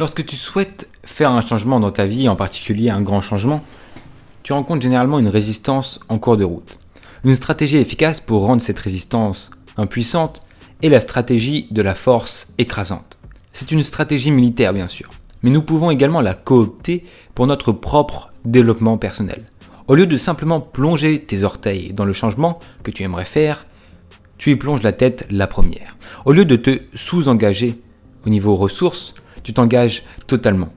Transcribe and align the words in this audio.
Lorsque 0.00 0.24
tu 0.24 0.36
souhaites 0.36 0.90
faire 1.04 1.30
un 1.30 1.42
changement 1.42 1.78
dans 1.78 1.90
ta 1.90 2.06
vie, 2.06 2.30
en 2.30 2.34
particulier 2.34 2.88
un 2.88 3.02
grand 3.02 3.20
changement, 3.20 3.62
tu 4.42 4.54
rencontres 4.54 4.80
généralement 4.80 5.18
une 5.18 5.28
résistance 5.28 6.00
en 6.08 6.18
cours 6.18 6.38
de 6.38 6.44
route. 6.44 6.78
Une 7.22 7.34
stratégie 7.34 7.76
efficace 7.76 8.18
pour 8.18 8.46
rendre 8.46 8.62
cette 8.62 8.78
résistance 8.78 9.50
impuissante 9.76 10.42
est 10.82 10.88
la 10.88 11.00
stratégie 11.00 11.68
de 11.70 11.82
la 11.82 11.94
force 11.94 12.54
écrasante. 12.56 13.18
C'est 13.52 13.72
une 13.72 13.84
stratégie 13.84 14.30
militaire 14.30 14.72
bien 14.72 14.86
sûr, 14.86 15.10
mais 15.42 15.50
nous 15.50 15.60
pouvons 15.60 15.90
également 15.90 16.22
la 16.22 16.32
coopter 16.32 17.04
pour 17.34 17.46
notre 17.46 17.70
propre 17.70 18.30
développement 18.46 18.96
personnel. 18.96 19.44
Au 19.86 19.94
lieu 19.94 20.06
de 20.06 20.16
simplement 20.16 20.62
plonger 20.62 21.20
tes 21.20 21.44
orteils 21.44 21.92
dans 21.92 22.06
le 22.06 22.14
changement 22.14 22.58
que 22.84 22.90
tu 22.90 23.02
aimerais 23.02 23.26
faire, 23.26 23.66
tu 24.38 24.50
y 24.50 24.56
plonges 24.56 24.82
la 24.82 24.92
tête 24.92 25.26
la 25.30 25.46
première. 25.46 25.98
Au 26.24 26.32
lieu 26.32 26.46
de 26.46 26.56
te 26.56 26.80
sous-engager 26.94 27.78
au 28.24 28.30
niveau 28.30 28.54
ressources, 28.54 29.14
tu 29.42 29.52
t'engages 29.52 30.04
totalement, 30.26 30.68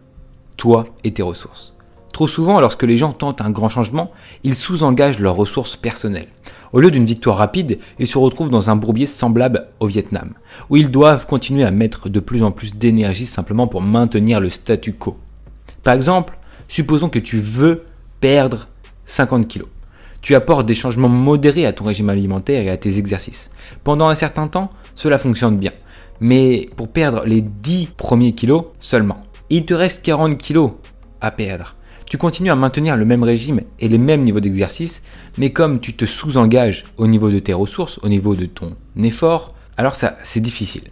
toi 0.57 0.85
et 1.03 1.11
tes 1.11 1.23
ressources. 1.23 1.73
Trop 2.13 2.27
souvent, 2.27 2.61
lorsque 2.61 2.83
les 2.83 2.95
gens 2.95 3.11
tentent 3.11 3.41
un 3.41 3.49
grand 3.49 3.69
changement, 3.69 4.11
ils 4.43 4.55
sous-engagent 4.55 5.19
leurs 5.19 5.35
ressources 5.35 5.75
personnelles. 5.75 6.27
Au 6.71 6.79
lieu 6.79 6.91
d'une 6.91 7.05
victoire 7.05 7.37
rapide, 7.37 7.79
ils 7.97 8.07
se 8.07 8.19
retrouvent 8.19 8.51
dans 8.51 8.69
un 8.69 8.75
bourbier 8.75 9.07
semblable 9.07 9.67
au 9.79 9.87
Vietnam, 9.87 10.33
où 10.69 10.77
ils 10.77 10.91
doivent 10.91 11.25
continuer 11.25 11.63
à 11.63 11.71
mettre 11.71 12.09
de 12.09 12.19
plus 12.19 12.43
en 12.43 12.51
plus 12.51 12.75
d'énergie 12.75 13.25
simplement 13.25 13.67
pour 13.67 13.81
maintenir 13.81 14.39
le 14.39 14.51
statu 14.51 14.93
quo. 14.93 15.17
Par 15.81 15.95
exemple, 15.95 16.37
supposons 16.67 17.09
que 17.09 17.19
tu 17.19 17.39
veux 17.39 17.83
perdre 18.19 18.67
50 19.07 19.47
kg. 19.47 19.63
Tu 20.21 20.35
apportes 20.35 20.67
des 20.67 20.75
changements 20.75 21.09
modérés 21.09 21.65
à 21.65 21.73
ton 21.73 21.85
régime 21.85 22.09
alimentaire 22.09 22.63
et 22.63 22.69
à 22.69 22.77
tes 22.77 22.99
exercices. 22.99 23.49
Pendant 23.83 24.07
un 24.07 24.15
certain 24.15 24.47
temps, 24.47 24.69
cela 24.95 25.17
fonctionne 25.17 25.57
bien. 25.57 25.71
Mais 26.25 26.69
pour 26.77 26.87
perdre 26.87 27.25
les 27.25 27.41
10 27.41 27.89
premiers 27.97 28.31
kilos 28.31 28.67
seulement, 28.79 29.25
il 29.49 29.65
te 29.65 29.73
reste 29.73 30.05
40 30.05 30.37
kilos 30.37 30.71
à 31.19 31.31
perdre. 31.31 31.75
Tu 32.09 32.17
continues 32.17 32.49
à 32.49 32.55
maintenir 32.55 32.95
le 32.95 33.03
même 33.03 33.23
régime 33.23 33.59
et 33.81 33.89
les 33.89 33.97
mêmes 33.97 34.23
niveaux 34.23 34.39
d'exercice, 34.39 35.03
mais 35.37 35.51
comme 35.51 35.81
tu 35.81 35.97
te 35.97 36.05
sous-engages 36.05 36.85
au 36.95 37.07
niveau 37.07 37.29
de 37.29 37.39
tes 37.39 37.51
ressources, 37.51 37.99
au 38.03 38.07
niveau 38.07 38.35
de 38.35 38.45
ton 38.45 38.73
effort, 39.03 39.53
alors 39.75 39.97
ça 39.97 40.15
c'est 40.23 40.39
difficile. 40.39 40.83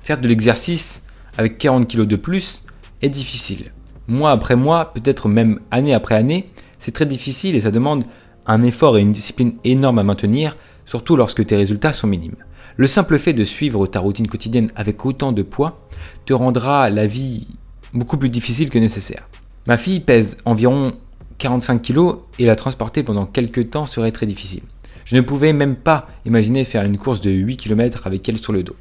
Faire 0.00 0.18
de 0.18 0.26
l'exercice 0.26 1.02
avec 1.36 1.58
40 1.58 1.86
kg 1.86 2.06
de 2.06 2.16
plus 2.16 2.64
est 3.02 3.10
difficile. 3.10 3.72
Mois 4.08 4.30
après 4.30 4.56
mois, 4.56 4.94
peut-être 4.94 5.28
même 5.28 5.60
année 5.70 5.92
après 5.92 6.14
année, 6.14 6.48
c'est 6.78 6.92
très 6.92 7.04
difficile 7.04 7.56
et 7.56 7.60
ça 7.60 7.70
demande 7.70 8.04
un 8.46 8.62
effort 8.62 8.96
et 8.96 9.02
une 9.02 9.12
discipline 9.12 9.52
énorme 9.64 9.98
à 9.98 10.02
maintenir, 10.02 10.56
surtout 10.86 11.14
lorsque 11.14 11.44
tes 11.44 11.56
résultats 11.56 11.92
sont 11.92 12.06
minimes. 12.06 12.36
Le 12.76 12.86
simple 12.86 13.18
fait 13.18 13.32
de 13.32 13.44
suivre 13.44 13.86
ta 13.86 14.00
routine 14.00 14.28
quotidienne 14.28 14.70
avec 14.76 15.04
autant 15.04 15.32
de 15.32 15.42
poids 15.42 15.86
te 16.24 16.32
rendra 16.32 16.90
la 16.90 17.06
vie 17.06 17.46
beaucoup 17.92 18.16
plus 18.16 18.30
difficile 18.30 18.70
que 18.70 18.78
nécessaire. 18.78 19.26
Ma 19.66 19.76
fille 19.76 20.00
pèse 20.00 20.38
environ 20.44 20.94
45 21.38 21.82
kg 21.82 22.14
et 22.38 22.46
la 22.46 22.56
transporter 22.56 23.02
pendant 23.02 23.26
quelques 23.26 23.70
temps 23.70 23.86
serait 23.86 24.12
très 24.12 24.26
difficile. 24.26 24.62
Je 25.04 25.16
ne 25.16 25.20
pouvais 25.20 25.52
même 25.52 25.76
pas 25.76 26.06
imaginer 26.24 26.64
faire 26.64 26.84
une 26.84 26.98
course 26.98 27.20
de 27.20 27.30
8 27.30 27.56
km 27.56 28.06
avec 28.06 28.28
elle 28.28 28.38
sur 28.38 28.52
le 28.52 28.62
dos. 28.62 28.76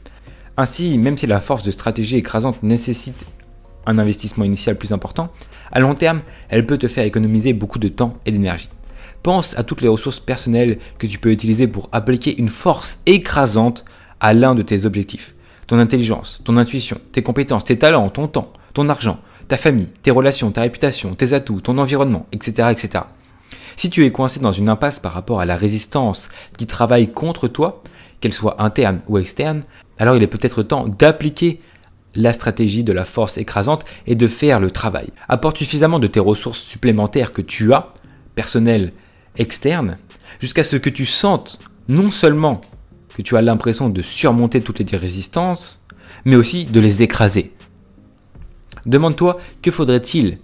Ainsi, 0.57 0.97
même 0.97 1.17
si 1.17 1.27
la 1.27 1.41
force 1.41 1.63
de 1.63 1.71
stratégie 1.71 2.17
écrasante 2.17 2.61
nécessite 2.63 3.15
un 3.85 3.97
investissement 3.97 4.45
initial 4.45 4.77
plus 4.77 4.91
important, 4.91 5.31
à 5.71 5.79
long 5.79 5.95
terme, 5.95 6.21
elle 6.49 6.65
peut 6.65 6.77
te 6.77 6.87
faire 6.87 7.05
économiser 7.05 7.53
beaucoup 7.53 7.79
de 7.79 7.87
temps 7.87 8.13
et 8.25 8.31
d'énergie. 8.31 8.69
Pense 9.23 9.57
à 9.57 9.63
toutes 9.63 9.81
les 9.81 9.87
ressources 9.87 10.19
personnelles 10.19 10.79
que 10.97 11.07
tu 11.07 11.19
peux 11.19 11.31
utiliser 11.31 11.67
pour 11.67 11.89
appliquer 11.91 12.39
une 12.39 12.49
force 12.49 12.99
écrasante 13.05 13.85
à 14.19 14.33
l'un 14.33 14.55
de 14.55 14.61
tes 14.61 14.85
objectifs. 14.85 15.35
Ton 15.67 15.79
intelligence, 15.79 16.41
ton 16.43 16.57
intuition, 16.57 16.99
tes 17.11 17.23
compétences, 17.23 17.65
tes 17.65 17.77
talents, 17.77 18.09
ton 18.09 18.27
temps, 18.27 18.51
ton 18.73 18.89
argent, 18.89 19.19
ta 19.47 19.57
famille, 19.57 19.89
tes 20.01 20.11
relations, 20.11 20.51
ta 20.51 20.61
réputation, 20.61 21.13
tes 21.13 21.33
atouts, 21.33 21.61
ton 21.61 21.77
environnement, 21.77 22.25
etc., 22.31 22.69
etc. 22.71 23.03
Si 23.75 23.89
tu 23.89 24.05
es 24.05 24.11
coincé 24.11 24.39
dans 24.39 24.51
une 24.51 24.69
impasse 24.69 24.99
par 24.99 25.13
rapport 25.13 25.39
à 25.39 25.45
la 25.45 25.55
résistance 25.55 26.29
qui 26.57 26.67
travaille 26.67 27.11
contre 27.11 27.47
toi, 27.47 27.81
qu'elle 28.19 28.33
soit 28.33 28.61
interne 28.61 29.01
ou 29.07 29.17
externe, 29.17 29.63
alors 29.97 30.15
il 30.15 30.23
est 30.23 30.27
peut-être 30.27 30.63
temps 30.63 30.87
d'appliquer 30.87 31.61
la 32.15 32.33
stratégie 32.33 32.83
de 32.83 32.93
la 32.93 33.05
force 33.05 33.37
écrasante 33.37 33.85
et 34.07 34.15
de 34.15 34.27
faire 34.27 34.59
le 34.59 34.71
travail. 34.71 35.09
Apporte 35.29 35.57
suffisamment 35.57 35.99
de 35.99 36.07
tes 36.07 36.19
ressources 36.19 36.59
supplémentaires 36.59 37.31
que 37.31 37.41
tu 37.41 37.73
as, 37.73 37.93
personnelles, 38.35 38.93
externes, 39.37 39.97
jusqu'à 40.39 40.63
ce 40.63 40.75
que 40.75 40.89
tu 40.89 41.05
sentes 41.05 41.59
non 41.87 42.09
seulement 42.09 42.61
que 43.15 43.21
tu 43.21 43.35
as 43.35 43.41
l'impression 43.41 43.89
de 43.89 44.01
surmonter 44.01 44.61
toutes 44.61 44.79
les 44.79 44.97
résistances, 44.97 45.81
mais 46.25 46.35
aussi 46.35 46.65
de 46.65 46.79
les 46.79 47.03
écraser. 47.03 47.53
Demande-toi 48.85 49.39
que 49.61 49.71
faudrait-il 49.71 50.39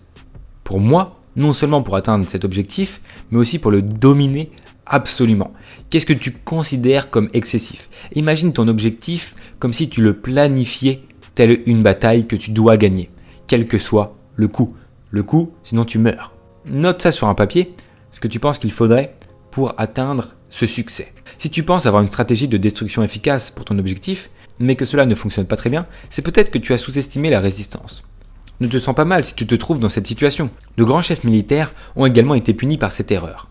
pour 0.64 0.80
moi, 0.80 1.22
non 1.36 1.54
seulement 1.54 1.82
pour 1.82 1.96
atteindre 1.96 2.28
cet 2.28 2.44
objectif, 2.46 3.02
mais 3.32 3.38
aussi 3.38 3.60
pour 3.60 3.72
le 3.72 3.82
dominer 3.82 4.52
absolument? 4.86 5.54
Qu'est-ce 5.90 6.06
que 6.06 6.14
tu 6.14 6.32
considères 6.32 7.10
comme 7.10 7.30
excessif? 7.34 7.90
Imagine 8.14 8.54
ton 8.54 8.68
objectif 8.68 9.36
comme 9.60 9.74
si 9.74 9.90
tu 9.90 10.02
le 10.02 10.18
planifiais 10.18 11.02
telle 11.36 11.62
une 11.66 11.84
bataille 11.84 12.28
que 12.28 12.36
tu 12.36 12.52
dois 12.52 12.78
gagner, 12.78 13.10
quel 13.48 13.68
que 13.68 13.78
soit 13.78 14.16
le 14.36 14.48
coût. 14.48 14.76
Le 15.10 15.24
coût, 15.24 15.54
sinon 15.64 15.86
tu 15.86 16.00
meurs. 16.00 16.34
Note 16.70 17.02
ça 17.02 17.12
sur 17.14 17.30
un 17.30 17.36
papier, 17.36 17.74
que 18.20 18.28
tu 18.28 18.40
penses 18.40 18.60
qu'il 18.60 18.72
faudrait 18.72 19.16
pour 19.52 19.74
atteindre 19.78 20.36
ce 20.50 20.66
succès. 20.66 21.14
Si 21.38 21.50
tu 21.50 21.64
penses 21.64 21.86
avoir 21.86 22.02
une 22.02 22.08
stratégie 22.08 22.48
de 22.48 22.58
destruction 22.58 23.04
efficace 23.04 23.52
pour 23.52 23.66
ton 23.66 23.78
objectif, 23.80 24.30
mais 24.60 24.76
que 24.76 24.86
cela 24.86 25.06
ne 25.06 25.16
fonctionne 25.16 25.46
pas 25.46 25.56
très 25.56 25.70
bien, 25.70 25.86
c'est 26.10 26.24
peut-être 26.24 26.52
que 26.52 26.58
tu 26.58 26.74
as 26.74 26.78
sous-estimé 26.78 27.30
la 27.30 27.40
résistance. 27.40 28.04
Ne 28.60 28.68
te 28.68 28.80
sens 28.80 28.96
pas 28.96 29.06
mal 29.06 29.24
si 29.24 29.36
tu 29.36 29.46
te 29.46 29.56
trouves 29.56 29.80
dans 29.80 29.90
cette 29.90 30.08
situation. 30.08 30.50
De 30.78 30.84
grands 30.84 31.04
chefs 31.04 31.24
militaires 31.24 31.74
ont 31.96 32.06
également 32.06 32.34
été 32.34 32.54
punis 32.54 32.78
par 32.78 32.92
cette 32.92 33.12
erreur. 33.12 33.50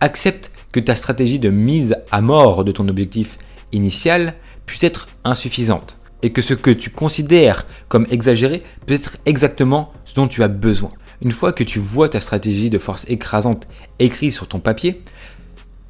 Accepte 0.00 0.50
que 0.72 0.80
ta 0.80 0.94
stratégie 0.94 1.38
de 1.38 1.50
mise 1.50 1.96
à 2.10 2.20
mort 2.22 2.64
de 2.64 2.72
ton 2.72 2.88
objectif 2.88 3.38
initial 3.72 4.34
puisse 4.64 4.84
être 4.84 5.08
insuffisante 5.24 5.98
et 6.22 6.32
que 6.32 6.42
ce 6.42 6.54
que 6.54 6.70
tu 6.70 6.90
considères 6.90 7.66
comme 7.88 8.06
exagéré 8.10 8.62
peut 8.86 8.94
être 8.94 9.18
exactement 9.26 9.92
ce 10.04 10.14
dont 10.14 10.28
tu 10.28 10.42
as 10.42 10.48
besoin. 10.48 10.92
Une 11.20 11.32
fois 11.32 11.52
que 11.52 11.64
tu 11.64 11.80
vois 11.80 12.08
ta 12.08 12.20
stratégie 12.20 12.70
de 12.70 12.78
force 12.78 13.04
écrasante 13.08 13.66
écrite 13.98 14.32
sur 14.32 14.46
ton 14.46 14.60
papier, 14.60 15.02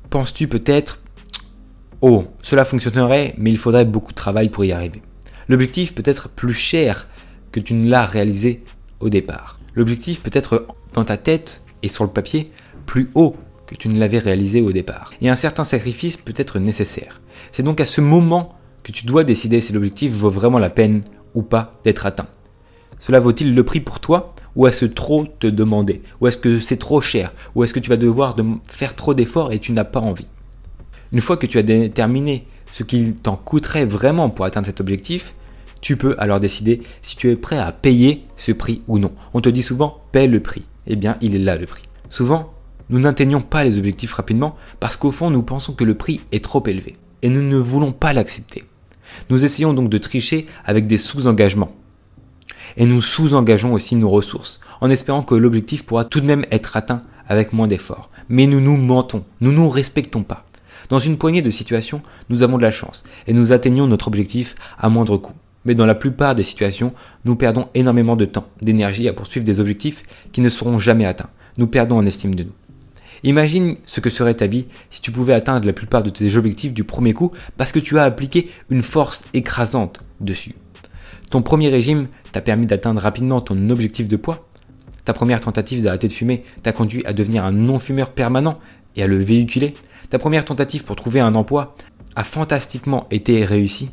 penses-tu 0.09 0.49
peut-être 0.49 1.01
Oh, 2.01 2.27
cela 2.43 2.65
fonctionnerait, 2.65 3.35
mais 3.37 3.51
il 3.51 3.59
faudrait 3.59 3.85
beaucoup 3.85 4.13
de 4.13 4.17
travail 4.17 4.49
pour 4.49 4.65
y 4.65 4.73
arriver. 4.73 5.03
L'objectif 5.49 5.95
peut 5.95 6.03
être 6.05 6.29
plus 6.29 6.55
cher 6.55 7.09
que 7.53 7.61
tu 7.61 7.75
ne 7.75 7.89
l'as 7.89 8.07
réalisé 8.07 8.63
au 9.01 9.11
départ. 9.11 9.59
L'objectif 9.75 10.23
peut 10.23 10.31
être 10.33 10.67
dans 10.95 11.05
ta 11.05 11.17
tête 11.17 11.63
et 11.83 11.89
sur 11.89 12.05
le 12.05 12.11
papier 12.11 12.51
plus 12.87 13.11
haut 13.15 13.37
que 13.67 13.75
tu 13.75 13.89
ne 13.89 13.99
l'avais 13.99 14.19
réalisé 14.19 14.63
au 14.63 14.73
départ. 14.73 15.13
Et 15.21 15.29
un 15.29 15.37
certain 15.37 15.65
sacrifice 15.65 16.17
peut 16.17 16.35
être 16.37 16.59
nécessaire. 16.59 17.21
C'est 17.53 17.63
donc 17.63 17.81
à 17.81 17.85
ce 17.85 18.01
moment 18.01 18.55
que 18.83 18.93
tu 18.93 19.05
dois 19.05 19.25
décider 19.25 19.61
si 19.61 19.73
l'objectif 19.73 20.13
vaut 20.13 20.31
vraiment 20.31 20.59
la 20.59 20.71
peine 20.71 21.03
ou 21.35 21.43
pas 21.43 21.79
d'être 21.85 22.07
atteint. 22.07 22.29
Cela 22.99 23.21
vaut-il 23.21 23.55
le 23.55 23.65
prix 23.65 23.81
pour 23.81 24.01
toi? 24.01 24.35
Ou 24.57 24.67
est-ce 24.67 24.85
trop 24.85 25.27
te 25.27 25.47
demander 25.47 26.03
Ou 26.21 26.27
est-ce 26.27 26.37
que 26.37 26.59
c'est 26.59 26.77
trop 26.77 27.01
cher 27.01 27.33
Ou 27.55 27.65
est-ce 27.65 27.75
que 27.75 27.81
tu 27.81 27.91
vas 27.91 27.97
devoir 27.97 28.37
faire 28.69 28.95
trop 28.95 29.15
d'efforts 29.15 29.53
et 29.53 29.59
tu 29.59 29.73
n'as 29.73 29.85
pas 29.85 30.01
envie 30.01 30.27
Une 31.13 31.21
fois 31.21 31.37
que 31.37 31.47
tu 31.47 31.59
as 31.59 31.63
déterminé 31.63 32.47
ce 32.73 32.83
qu'il 32.83 33.15
t'en 33.15 33.37
coûterait 33.37 33.85
vraiment 33.85 34.31
pour 34.31 34.45
atteindre 34.45 34.67
cet 34.67 34.81
objectif, 34.81 35.35
tu 35.81 35.97
peux 35.97 36.17
alors 36.19 36.41
décider 36.41 36.83
si 37.03 37.17
tu 37.17 37.31
es 37.31 37.37
prêt 37.37 37.59
à 37.59 37.73
payer 37.73 38.25
ce 38.37 38.53
prix 38.53 38.83
ou 38.89 38.99
non. 38.99 39.13
On 39.35 39.41
te 39.41 39.49
dit 39.49 39.63
souvent 39.63 39.99
paie 40.13 40.27
le 40.27 40.41
prix. 40.41 40.65
Eh 40.87 40.97
bien, 40.97 41.17
il 41.21 41.35
est 41.35 41.41
là 41.41 41.57
le 41.57 41.67
prix. 41.67 41.83
Souvent, 42.11 42.53
nous 42.91 42.99
n'atteignons 42.99 43.41
pas 43.41 43.65
les 43.65 43.79
objectifs 43.79 44.15
rapidement 44.15 44.57
parce 44.81 44.97
qu'au 44.97 45.11
fond, 45.11 45.31
nous 45.31 45.43
pensons 45.43 45.73
que 45.75 45.85
le 45.85 45.95
prix 45.95 46.21
est 46.33 46.43
trop 46.43 46.67
élevé 46.67 46.97
et 47.23 47.29
nous 47.29 47.43
ne 47.43 47.59
voulons 47.59 47.93
pas 47.93 48.13
l'accepter. 48.13 48.65
Nous 49.31 49.45
essayons 49.45 49.75
donc 49.75 49.89
de 49.89 49.99
tricher 49.99 50.47
avec 50.65 50.87
des 50.87 50.99
sous-engagements. 50.99 51.73
Et 52.77 52.87
nous 52.87 53.01
sous-engageons 53.01 53.73
aussi 53.73 53.97
nos 53.97 54.09
ressources 54.09 54.61
en 54.81 54.91
espérant 54.91 55.23
que 55.23 55.35
l'objectif 55.35 55.85
pourra 55.85 56.05
tout 56.05 56.21
de 56.21 56.27
même 56.27 56.45
être 56.51 56.77
atteint 56.77 57.03
avec 57.29 57.53
moins 57.53 57.69
d'efforts. 57.69 58.11
Mais 58.29 58.47
nous 58.47 58.61
nous 58.61 58.77
mentons, 58.77 59.25
nous 59.41 59.53
nous 59.53 59.69
respectons 59.69 60.23
pas. 60.23 60.45
Dans 60.89 60.99
une 60.99 61.19
poignée 61.19 61.43
de 61.43 61.51
situations, 61.51 62.03
nous 62.31 62.43
avons 62.43 62.57
de 62.57 62.63
la 62.63 62.71
chance 62.71 63.05
et 63.27 63.33
nous 63.33 63.53
atteignons 63.53 63.87
notre 63.87 64.09
objectif 64.09 64.55
à 64.79 64.89
moindre 64.89 65.17
coût 65.17 65.35
mais 65.69 65.75
dans 65.75 65.87
la 65.87 65.95
plupart 65.95 66.35
des 66.35 66.43
situations, 66.43 66.95
nous 67.27 67.37
perdons 67.37 67.69
énormément 67.75 68.17
de 68.17 68.25
temps, 68.25 68.49
d'énergie 68.63 69.07
à 69.07 69.13
poursuivre 69.13 69.45
des 69.45 69.61
objectifs 69.61 70.03
qui 70.33 70.41
ne 70.41 70.49
seront 70.49 70.79
jamais 70.79 71.05
atteints. 71.05 71.29
Nous 71.59 71.67
perdons 71.67 71.99
en 71.99 72.07
estime 72.07 72.35
de 72.35 72.45
nous. 72.45 72.55
Imagine 73.23 73.77
ce 73.85 74.01
que 74.01 74.09
serait 74.09 74.33
ta 74.33 74.47
vie 74.47 74.65
si 74.91 75.03
tu 75.03 75.11
pouvais 75.11 75.35
atteindre 75.35 75.67
la 75.67 75.75
plupart 75.75 76.03
de 76.03 76.09
tes 76.09 76.37
objectifs 76.37 76.73
du 76.73 76.85
premier 76.85 77.13
coup 77.13 77.33
parce 77.59 77.73
que 77.73 77.81
tu 77.81 77.99
as 77.99 78.05
appliqué 78.05 78.49
une 78.71 78.83
force 78.83 79.25
écrasante 79.35 80.01
dessus. 80.21 80.55
Ton 81.31 81.43
premier 81.43 81.69
régime 81.69 82.09
t'a 82.33 82.41
permis 82.41 82.67
d'atteindre 82.67 83.01
rapidement 83.01 83.41
ton 83.41 83.69
objectif 83.71 84.09
de 84.09 84.17
poids. 84.17 84.49
Ta 85.05 85.13
première 85.13 85.41
tentative 85.41 85.83
d'arrêter 85.83 86.09
de 86.09 86.13
fumer 86.13 86.45
t'a 86.63 86.73
conduit 86.73 87.05
à 87.05 87.13
devenir 87.13 87.45
un 87.45 87.53
non-fumeur 87.53 88.11
permanent 88.11 88.59
et 88.97 89.03
à 89.03 89.07
le 89.07 89.19
véhiculer. 89.19 89.75
Ta 90.11 90.19
première 90.19 90.45
tentative 90.45 90.85
pour 90.85 90.97
trouver 90.97 91.21
un 91.21 91.35
emploi 91.35 91.75
a 92.17 92.25
fantastiquement 92.25 93.07
été 93.11 93.45
réussie. 93.45 93.91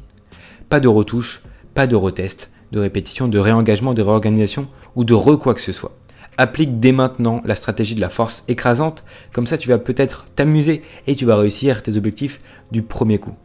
Pas 0.69 0.79
de 0.79 0.87
retouche, 0.87 1.43
pas 1.73 1.87
de 1.87 1.95
retest, 1.95 2.51
de 2.71 2.79
répétition, 2.79 3.27
de 3.27 3.37
réengagement, 3.37 3.93
de 3.93 4.01
réorganisation 4.01 4.67
ou 4.95 5.03
de 5.03 5.13
re 5.13 5.37
quoi 5.37 5.53
que 5.53 5.61
ce 5.61 5.73
soit. 5.73 5.97
Applique 6.37 6.79
dès 6.79 6.91
maintenant 6.91 7.41
la 7.45 7.55
stratégie 7.55 7.95
de 7.95 8.01
la 8.01 8.09
force 8.09 8.43
écrasante, 8.47 9.03
comme 9.31 9.47
ça 9.47 9.57
tu 9.57 9.69
vas 9.69 9.77
peut-être 9.77 10.25
t'amuser 10.35 10.81
et 11.07 11.15
tu 11.15 11.25
vas 11.25 11.37
réussir 11.37 11.83
tes 11.83 11.97
objectifs 11.97 12.41
du 12.71 12.81
premier 12.81 13.19
coup. 13.19 13.35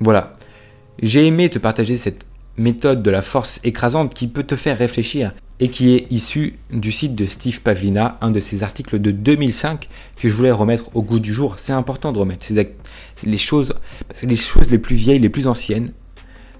Voilà, 0.00 0.36
j'ai 1.02 1.26
aimé 1.26 1.48
te 1.48 1.58
partager 1.58 1.96
cette 1.96 2.24
méthode 2.60 3.02
de 3.02 3.10
la 3.10 3.22
force 3.22 3.60
écrasante 3.64 4.14
qui 4.14 4.28
peut 4.28 4.44
te 4.44 4.56
faire 4.56 4.78
réfléchir 4.78 5.32
et 5.60 5.68
qui 5.68 5.94
est 5.94 6.06
issue 6.10 6.58
du 6.72 6.90
site 6.90 7.14
de 7.14 7.26
Steve 7.26 7.60
Pavlina, 7.60 8.16
un 8.22 8.30
de 8.30 8.40
ses 8.40 8.62
articles 8.62 8.98
de 8.98 9.10
2005 9.10 9.88
que 10.16 10.28
je 10.28 10.34
voulais 10.34 10.50
remettre 10.50 10.96
au 10.96 11.02
goût 11.02 11.18
du 11.18 11.34
jour. 11.34 11.58
C'est 11.58 11.72
important 11.72 12.12
de 12.12 12.18
remettre 12.18 12.46
les 13.24 13.36
choses, 13.36 13.74
les 14.22 14.36
choses 14.36 14.70
les 14.70 14.78
plus 14.78 14.96
vieilles, 14.96 15.18
les 15.18 15.28
plus 15.28 15.46
anciennes, 15.46 15.90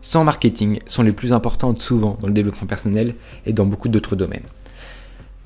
sans 0.03 0.25
marketing, 0.25 0.81
sont 0.87 1.03
les 1.03 1.13
plus 1.13 1.33
importantes 1.33 1.81
souvent 1.81 2.19
dans 2.21 2.27
le 2.27 2.35
développement 2.35 2.67
personnel 2.67 3.15
et 3.47 3.53
dans 3.53 3.65
beaucoup 3.65 3.89
d'autres 3.89 4.17
domaines. 4.17 4.45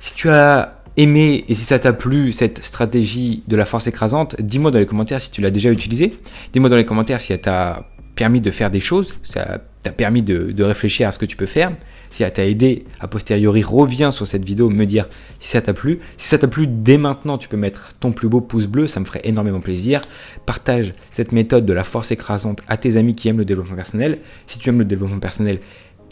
Si 0.00 0.14
tu 0.14 0.28
as 0.30 0.80
aimé 0.96 1.44
et 1.48 1.54
si 1.54 1.64
ça 1.64 1.78
t'a 1.78 1.92
plu 1.92 2.32
cette 2.32 2.64
stratégie 2.64 3.42
de 3.48 3.56
la 3.56 3.64
force 3.64 3.86
écrasante, 3.86 4.40
dis-moi 4.40 4.70
dans 4.70 4.78
les 4.78 4.86
commentaires 4.86 5.20
si 5.20 5.30
tu 5.30 5.40
l'as 5.40 5.50
déjà 5.50 5.70
utilisée. 5.70 6.12
Dis-moi 6.52 6.68
dans 6.68 6.76
les 6.76 6.84
commentaires 6.84 7.20
si 7.20 7.32
elle 7.32 7.40
t'a 7.40 7.86
permis 8.14 8.40
de 8.40 8.50
faire 8.50 8.70
des 8.70 8.80
choses, 8.80 9.14
ça 9.22 9.60
t'a 9.82 9.92
permis 9.92 10.22
de, 10.22 10.62
réfléchir 10.62 11.08
à 11.08 11.12
ce 11.12 11.18
que 11.18 11.26
tu 11.26 11.36
peux 11.36 11.46
faire. 11.46 11.72
Si 12.10 12.22
ça 12.22 12.30
t'a 12.30 12.46
aidé, 12.46 12.84
a 13.00 13.08
posteriori, 13.08 13.62
reviens 13.62 14.12
sur 14.12 14.26
cette 14.26 14.44
vidéo, 14.44 14.70
me 14.70 14.84
dire 14.84 15.06
si 15.40 15.48
ça 15.48 15.60
t'a 15.60 15.74
plu. 15.74 16.00
Si 16.16 16.28
ça 16.28 16.38
t'a 16.38 16.46
plu, 16.46 16.66
dès 16.68 16.96
maintenant, 16.96 17.38
tu 17.38 17.48
peux 17.48 17.56
mettre 17.56 17.92
ton 17.98 18.12
plus 18.12 18.28
beau 18.28 18.40
pouce 18.40 18.66
bleu, 18.66 18.86
ça 18.86 19.00
me 19.00 19.04
ferait 19.04 19.22
énormément 19.24 19.60
plaisir. 19.60 20.00
Partage 20.46 20.94
cette 21.10 21.32
méthode 21.32 21.66
de 21.66 21.72
la 21.72 21.82
force 21.82 22.12
écrasante 22.12 22.62
à 22.68 22.76
tes 22.76 22.96
amis 22.96 23.14
qui 23.14 23.28
aiment 23.28 23.38
le 23.38 23.44
développement 23.44 23.74
personnel. 23.74 24.18
Si 24.46 24.58
tu 24.58 24.68
aimes 24.68 24.78
le 24.78 24.84
développement 24.84 25.18
personnel, 25.18 25.58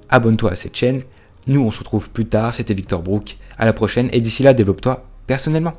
abonne-toi 0.08 0.52
à 0.52 0.56
cette 0.56 0.76
chaîne. 0.76 1.02
Nous, 1.46 1.60
on 1.60 1.70
se 1.70 1.78
retrouve 1.78 2.10
plus 2.10 2.26
tard. 2.26 2.54
C'était 2.54 2.74
Victor 2.74 3.02
Brook. 3.02 3.36
À 3.58 3.66
la 3.66 3.72
prochaine. 3.72 4.08
Et 4.12 4.20
d'ici 4.20 4.42
là, 4.42 4.54
développe-toi 4.54 5.06
personnellement. 5.26 5.74